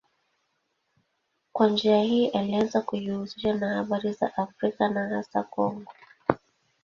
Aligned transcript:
Kwa 1.53 1.69
njia 1.69 2.01
hii 2.03 2.27
alianza 2.27 2.81
kujihusisha 2.81 3.53
na 3.53 3.73
habari 3.75 4.13
za 4.13 4.35
Afrika 4.37 4.89
na 4.89 5.09
hasa 5.09 5.43
Kongo. 5.43 5.91